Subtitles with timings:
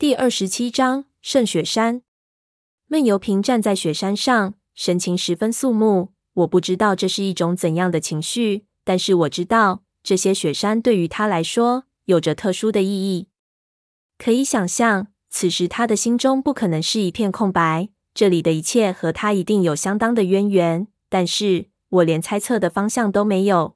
[0.00, 2.02] 第二十七章圣雪山。
[2.86, 6.12] 闷油瓶站在雪山上，神情十分肃穆。
[6.34, 13.26] 我不知道这是一种怎样的情绪，但是我知道这些雪山对于他来说有着特殊的意义。
[14.16, 17.88] 可以想象，此时他的心中不可能是一片空白。
[18.14, 23.74] 这里的一切和他一定有相当的渊源，但是我连猜测的方向都没有。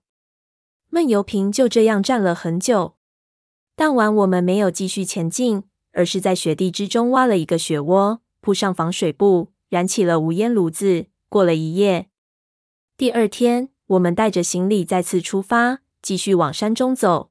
[0.89, 2.95] 闷油瓶就这样站了很久。
[3.75, 8.21] 当晚我们没有继续前进，而是在雪地之中挖了一个雪窝。
[8.41, 12.09] 铺上防水布，燃起了无烟炉子，过了一夜。
[12.97, 17.31] 第二天，我们带着行李再次出发，继续往山中走。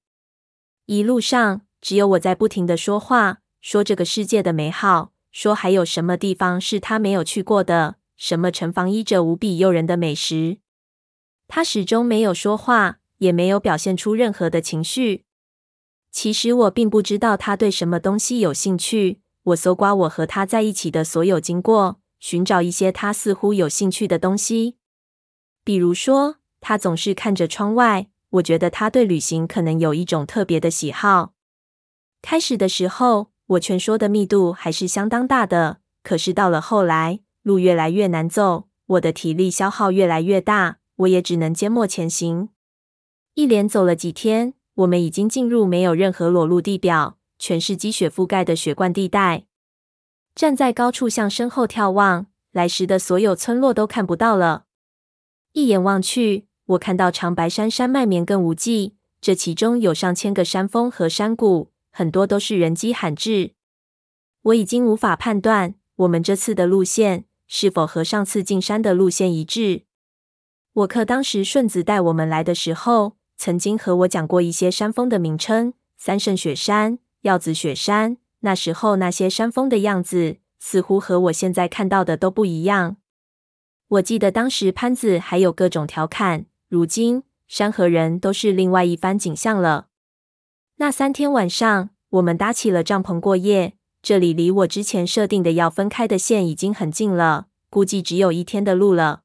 [0.86, 10.60] 一路上，只有我在不停的说话，说这个世界的美好，说还有什么地方是他没有去过的，什么城防依着无比诱人的美食。
[11.50, 15.26] 他始终没有说话，也没有表现出任何的情绪。
[16.12, 19.22] 其实我并不知道他对什么东西有兴趣。
[19.44, 24.78] 我搜刮我和他在一起的所有经过，寻找一些他似乎有兴趣的东西。
[25.64, 28.10] 比如说，他总是看着窗外。
[28.32, 31.34] 我觉得他对旅行可能有一种特别的喜好。
[32.22, 35.80] 开始的时候，我劝说的密度还是相当大的。
[36.02, 42.50] 可是到了后来，路越来越难走，我的体力消耗越来越大，我也只能缄默前行。
[43.34, 47.18] 一连走了几天，我们已经进入没有任何裸露地表。
[47.42, 49.46] 全是积雪覆盖的雪冠地带。
[50.36, 54.66] 站在高处向身后眺望，来时的所有村落都看不到了。
[55.54, 63.56] 一眼望去，我看到长白山山脉绵亘无际，这其中有上千个山峰和山谷，很多都是人迹罕至。
[64.44, 69.86] 我已经无法判断我们这次的路线是否和上次进山的路线一致。
[70.74, 77.00] 我克当时顺子带我们来的时候，曾经和我讲过一些山峰的名称：三圣雪山。
[77.22, 82.98] 耀子雪山，那时候那些山峰的样子似乎和我现在看到的都不一样。
[83.88, 89.88] 我记得当时潘子还有各种调侃，如今山和人都是另外一番景象了。
[90.76, 93.74] 那三天晚上，我们搭起了帐篷过夜。
[94.04, 99.24] 这里离我之前设定的要分开的线已经很近了，估计只有一天的路了。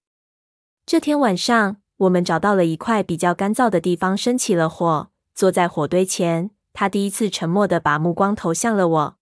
[0.87, 6.51] 这天晚上，我们找到了一块比较干燥的地方，生起了火，坐在火堆前。
[6.73, 9.17] 他第一次沉默地把目光投向了我，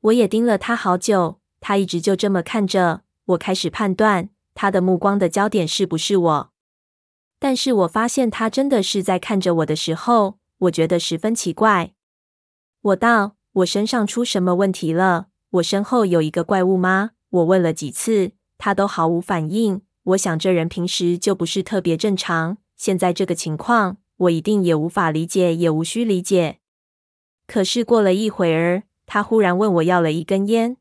[0.00, 1.38] 我也盯了他好久。
[1.60, 6.50] 他一直就这么看着我，开始判断他的目光的焦点是不是我。
[7.38, 11.92] 但是我发现他真的是在看着我的时候，我觉得十分奇怪。
[12.80, 15.26] 我道：“我身上出什么问题了？
[15.50, 19.82] 我身后有一个怪物吗？”我问了几次，他都毫无反应。
[20.04, 26.58] 我想这人平时就不是特别正常，现在这个情况，我一定也无法理解，也无需理解。
[27.46, 30.76] 可是过了一会儿，他忽然问我要了一根烟，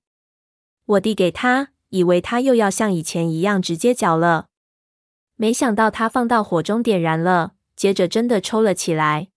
[0.86, 4.48] 我递给他，以为他又要像以前一样直接嚼了，
[5.36, 9.28] 没想到他放到火中点燃了，接着真的抽了起来。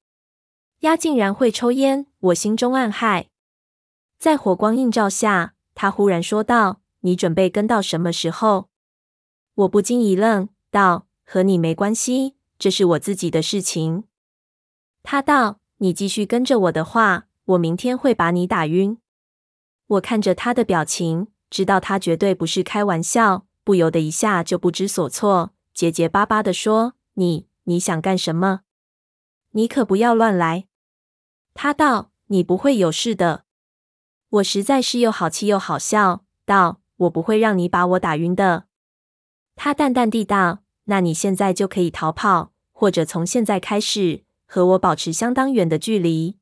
[0.81, 3.27] 鸭竟然会抽烟，我心中暗骇。
[4.19, 8.69] 在火光映照下，他忽然说道：“你准备跟到什么时候？”
[9.55, 14.05] 我不禁一愣，道：“和你没关系，这是我自己的事情。”
[15.03, 15.61] 他道。
[15.79, 18.97] 你继续跟着我的话，我明天会把你打晕。
[19.89, 28.61] 我看着他的表情，知道他绝对不是开玩笑，不由得一下就不知所措，结结巴巴地说：“你你想干什么？
[29.51, 30.69] 你可不要乱来。”
[31.53, 33.45] 他道：“你不会有事的。”
[34.31, 38.67] 我实在是又好气又好笑，道：“我不会让你把我打晕的。”
[39.57, 46.37] 他淡淡地道：“那你现在就可以逃跑，或者从现在开始。”和我保持相当远的距离。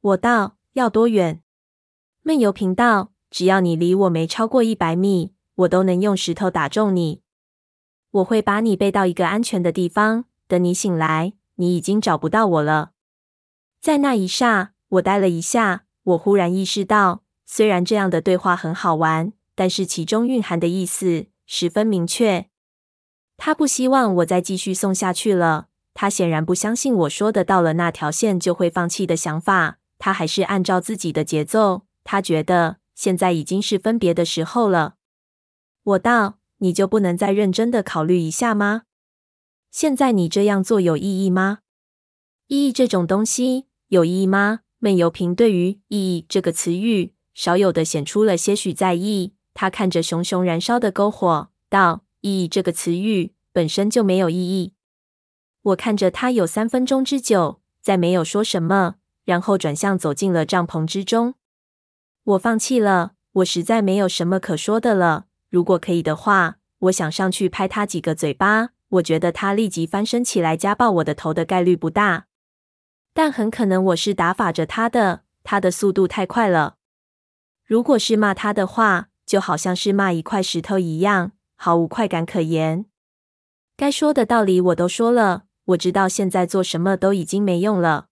[0.00, 1.42] 我道：“要多远？”
[2.22, 7.20] 闷油瓶道：“只要你离我没超过一百米，我都能用石头打中你。
[8.12, 12.92] 我会把你背到一个安全的地方，等你醒来，你已经找不到我了。”
[13.82, 15.84] 在那一刹，我呆了一下。
[16.04, 22.48] 我忽然意识到，虽然这样的对话很好玩，但是其中蕴含的意思十分明确。
[23.38, 25.68] 他不希望我再继续送下去了。
[25.94, 31.82] 他显然不相信我说的到了那条线就会放弃的想法，他还是按照自己的节奏。
[32.04, 34.94] 他觉得现在已经是分别的时候了。
[35.82, 38.82] 我道：“你就不能再认真的考虑一下吗？
[39.70, 41.60] 现在你这样做有意义吗？
[42.46, 49.32] 意义这种东西有意义吗？”闷油瓶对于“意义”这个词语少有的显出了些许在意。
[49.60, 54.72] 他看着熊熊燃烧的篝火，道：“意义这个词语本身就没有意义。”
[55.62, 58.94] 我看着他有三分钟之久，再没有说什么，
[59.24, 61.34] 然后转向走进了帐篷之中。
[62.22, 65.26] 我放弃了，我实在没有什么可说的了。
[65.50, 68.68] 如果可以的话，我想上去拍他几个嘴巴。
[68.90, 72.26] 我觉得他立即翻身起来家暴我的头的概率不大，
[73.12, 76.76] 但很可能我是打法着他的，他的速度太快了。
[77.66, 82.86] 如果是骂他的话，就好像是骂一块石头一样，毫无快感可言。
[83.76, 88.06] 该说的道理我都说了，我知道现在做什么都已经没用了，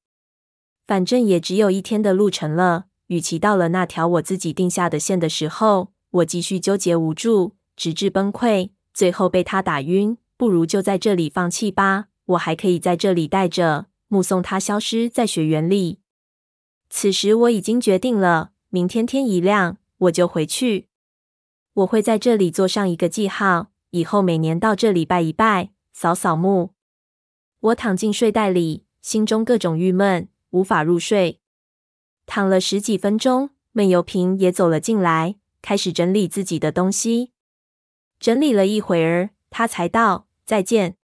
[0.86, 2.84] 反正也只有一天的路程了。
[3.06, 10.19] 与其到了那条我自己定下的线的时候，我继续纠结无助，直至崩溃，最后被他打晕。
[10.36, 16.00] 不如就在这里放弃吧，我还可以在这里待着，目送他消失在雪原里。
[16.90, 20.88] 此时我已经决定了，明天天一亮我就回去。
[21.76, 26.70] 我会在这里做上一个记号，以后每年到这里拜一拜，扫扫墓。
[27.61, 31.40] 我躺进睡袋里，心中各种郁闷，无法入睡。
[32.25, 37.32] 躺了十几分钟，闷油瓶也走了进来，开始整理自己的东西。
[38.19, 40.29] 整理了一会儿，他才道。
[40.46, 40.96] 再见，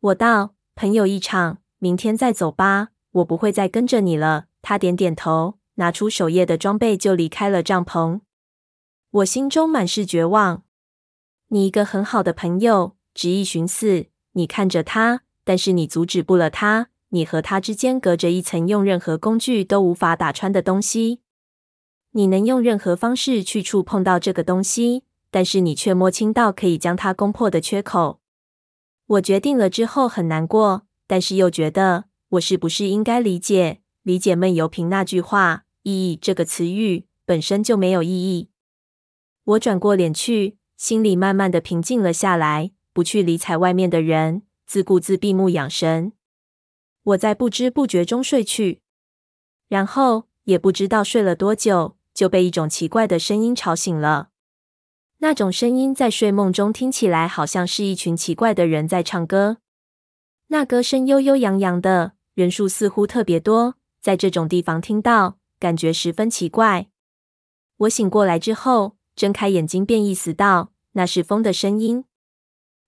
[0.00, 4.46] 我道，朋友一场，明天再走吧，我不会再跟着你了。
[4.60, 8.20] 他点点头，拿出守夜的装备就离开了帐篷。
[9.16, 10.64] 我心中满是绝望。
[11.48, 16.88] 你一个很好的朋友，执意寻死，你看着他，但是你阻止不了他。
[17.10, 21.20] 你和他之间隔着一层用任何工具都无法打穿的东西。
[22.10, 28.20] 你能用任何方式去触碰到这个东西，但是你却摸清到可以将它攻破的缺口。
[29.06, 35.64] 我决定了之后很难过，但是又觉得我是不是应该理解理解闷油瓶那句话？
[35.84, 38.50] 意义这个词语本身就没有意义。
[39.46, 46.12] 我转过脸去，心里慢慢的平静了下来，不去理睬外面的人，自顾自闭目养神。
[47.04, 48.80] 我在不知不觉中睡去，
[49.68, 54.30] 然后也不知道睡了多久，就被一种奇怪的声音吵醒了。
[55.18, 59.58] 那种声音在睡梦中听起来，好像是一群奇怪的人在唱歌。
[60.48, 66.88] 那歌声悠悠扬扬的，人数似乎特别多，在这种地方听到，感觉十分奇怪。
[67.76, 72.04] 我醒过来之后，睁开眼睛便意识到那是风的声音。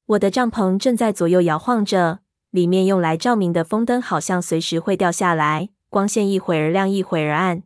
[0.07, 2.21] 我的帐篷正在左右摇晃着，
[2.51, 7.63] 里面用来照明的风灯好像随时会掉下来，光线一会儿亮一会儿暗。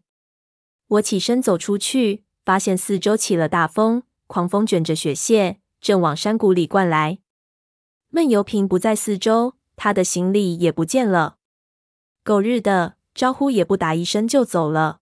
[0.86, 4.04] 我起身走出去，发现四周起了大风。
[4.28, 7.18] 狂风卷着雪屑，正往山谷里灌来。
[8.08, 11.36] 闷油瓶不在四周，他的行李也不见了。
[12.24, 15.00] 狗日的，招呼也不打一声就走了。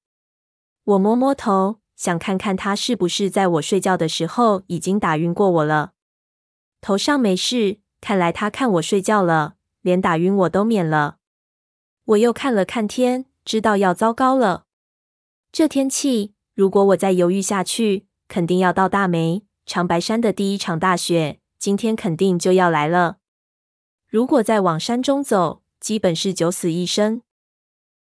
[0.85, 5.93] 我摸摸头，想看看他是不是在我睡觉的时候已经打晕过我了。
[6.81, 11.19] 头上没事，看来他看我睡觉了，连打晕我都免了。
[12.06, 14.64] 我又看了看天，知道要糟糕了。
[15.52, 23.19] 这天气，如果我再犹豫下去，肯定要到大梅长白山的第一场大雪，今天肯定就要来了。
[24.08, 27.20] 如果再往山中走，基本是九死一生。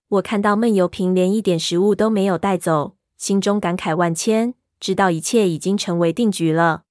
[0.07, 6.85] 我看到闷油瓶连一点食物都没有带走，心中感慨万千，知道一切已经成为定局了。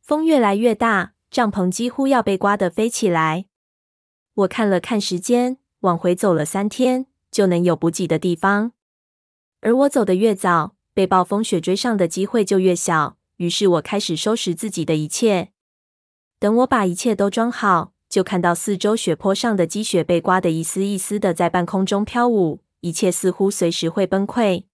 [0.00, 3.46] 风越来越大，帐篷几乎要被刮得飞起来。
[4.32, 8.70] 我看了看时间，往回走了三天，就能有补给的地方。
[9.60, 15.50] 而我走得越早，被暴风雪追上的机会就越小，于是我开始收拾自己的一切。
[16.38, 24.66] 等我把一切都装好，就看到四周雪坡上的积雪被刮得一丝一丝的在半空中飘舞，一切似乎随时会崩溃。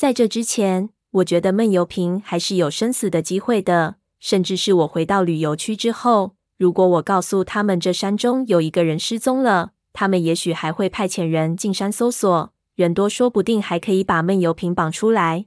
[0.00, 12.50] 在这之前，我觉得闷油瓶还是有生死的机会的，甚至是我回到旅游区之后，如果我告诉他们这山中有一个人失踪了，他们也许还会派遣人进山搜索。
[12.76, 15.44] 人多，说不定还可以把闷油瓶绑出来。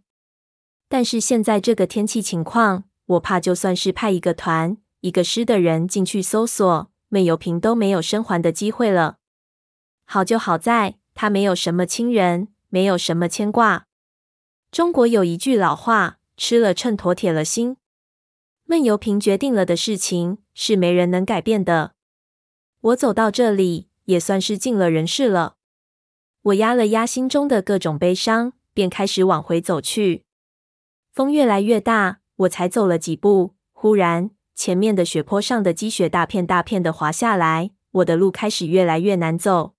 [0.88, 9.16] 但是现在这个天气情况，我怕就算是派一个团、一个师的人进去搜索，闷油瓶都没有生还的机会了。
[10.06, 13.88] 好就好在他没有什么亲人，没有什么牵挂。
[14.74, 17.78] 中国有一句老话：“吃了秤砣，铁了心。”
[18.66, 21.94] 闷油瓶决定了的事情，是没人能改变的。
[22.82, 25.58] 我走到这里，也算是尽了人事了。
[26.42, 30.24] 我压了压心中的各种悲伤，便开始往回走去。
[31.12, 39.76] 风越来越大，我才走了几步，忽然前面的雪坡上的积雪大片大片的滑下来，我的路开始越来越难走。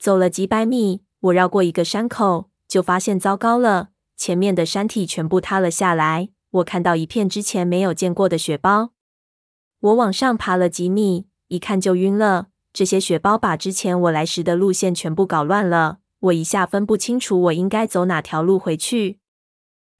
[0.00, 3.90] 走了几百米，我绕过一个山口，就发现糟糕了，
[4.20, 6.28] 前面的山体全部塌了下来。
[6.50, 8.90] 我看到一片之前没有见过的雪包。
[9.80, 12.48] 我往上爬了几米，一看就晕了。
[12.70, 19.20] 这些雪包把之前我来时的路线全部搞乱了，我一下分不清楚我应该走哪条路回去。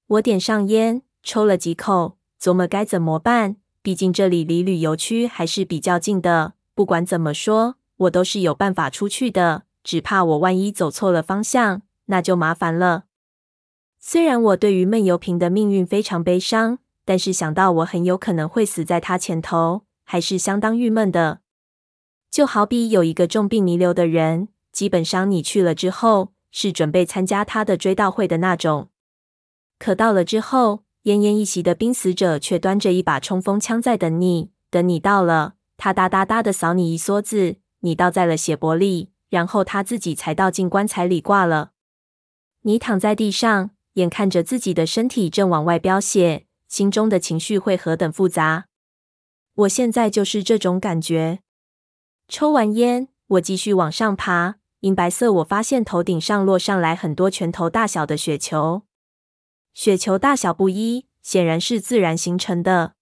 [0.07, 3.57] 我点上烟，抽了几口，琢磨该怎么办。
[3.81, 6.53] 毕竟这里离旅游区还是比较近的。
[6.75, 9.62] 不管怎么说，我都是有办法出去的。
[9.83, 13.05] 只怕我万一走错了方向，那就麻烦了。
[14.02, 21.40] 虽然我对于闷油瓶的命运非常悲伤，但是想到我很有可能会死在他前头，还是相当郁闷的。
[22.30, 28.88] 就好比有一个重病弥留的人，基本上你去了之后，是准备参加他的追悼会的那种。
[29.78, 34.50] 可到了之后，奄奄一息的濒死者却端着一把冲锋枪在等你。
[34.71, 41.73] 等你到了，他哒哒哒的扫你一梭子，你倒在了血泊里，然后他自己才倒进棺材里挂了。
[42.62, 48.67] 你躺在地上，眼看着自己的身体正往外飙血，心中的情绪会何等复杂？
[49.55, 51.41] 我现在就是这种感觉。
[52.29, 54.57] 抽完烟，我继续往上爬。
[54.81, 58.83] 银白色，我发现头顶上落上来很多拳头大小的雪球，
[59.75, 62.95] 雪球大小不一，显然是自然形成的。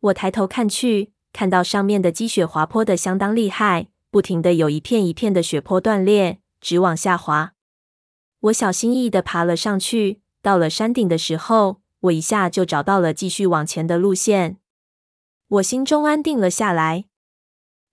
[0.00, 7.52] 我抬头看去，看到上面的积雪滑坡的相当厉害，不停的有一片一片的雪坡断裂，直往下滑。
[8.40, 14.58] 我小心翼翼地爬了上去，到了山顶的时候，我一下就找到了继续往前的路线。
[15.48, 17.06] 我心中安定了下来。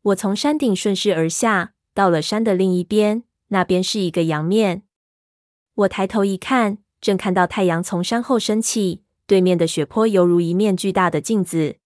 [0.04, 4.84] 我从山顶顺势而下，到了山的另一边，那边是一个阳面。
[5.74, 11.78] 我抬头一看，正看到太阳从山后升起，对面的雪坡犹如一面巨大的镜子。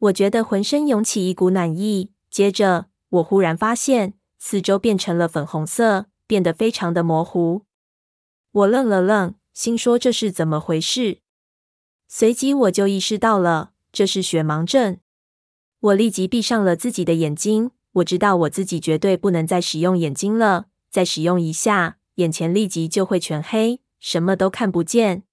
[0.00, 7.67] 我觉得浑身涌起一股暖意，接着我忽然发现四周变成了粉红色，变得非常的模糊。
[8.50, 11.18] 我愣了愣，心说这是怎么回事？
[12.08, 14.98] 随即我就意识到了，这是雪盲症。
[15.80, 17.72] 我立即闭上了自己的眼睛。
[17.92, 25.24] 我知道我自己绝对不能再使用眼睛了，再使用一下，眼前立即就会全黑，什么都看不见。